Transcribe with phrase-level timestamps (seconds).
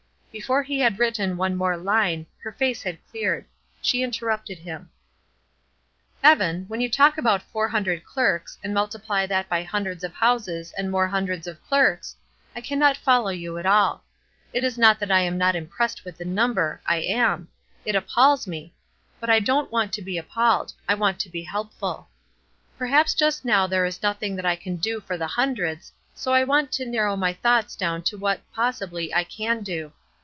[0.33, 3.43] Before he had written one more line, her face had cleared.
[3.81, 4.89] She interrupted him:
[6.23, 10.71] "Evan, when you talk about four hundred clerks, and multiply that by hundreds of houses
[10.77, 12.15] and more hundreds of clerks,
[12.55, 14.05] I cannot follow you at all.
[14.53, 17.49] It is not that I am not impressed with the number, I am,
[17.83, 18.73] it appalls me;
[19.19, 22.07] but I don't want to be appalled; I want to be helpful.
[22.77, 26.45] Perhaps just now there is nothing that I can do for the hundreds, so I
[26.45, 29.91] want to narrow my thoughts down to what, possibly, I can do.